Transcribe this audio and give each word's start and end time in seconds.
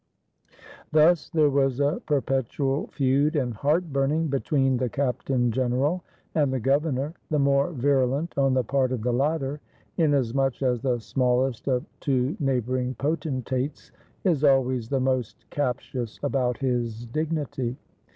Thus 0.91 1.29
there 1.29 1.51
was 1.51 1.79
a 1.79 2.01
perpetual 2.07 2.87
feud 2.87 3.35
and 3.35 3.53
heartburning 3.53 4.31
between 4.31 4.77
the 4.77 4.89
captain 4.89 5.51
general 5.51 6.03
and 6.33 6.51
the 6.51 6.59
governor, 6.59 7.13
the 7.29 7.37
more 7.37 7.69
virulent 7.71 8.35
on 8.35 8.55
the 8.55 8.63
part 8.63 8.91
of 8.91 9.03
the 9.03 9.13
latter, 9.13 9.61
inasmuch 9.97 10.63
as 10.63 10.81
the 10.81 10.97
smallest 10.97 11.67
of 11.67 11.85
two 11.99 12.35
neighboring 12.39 12.95
potentates 12.95 13.91
is 14.23 14.43
always 14.43 14.89
the 14.89 14.99
most 14.99 15.47
captious 15.51 16.19
about 16.23 16.57
his 16.57 17.05
dignity. 17.05 17.77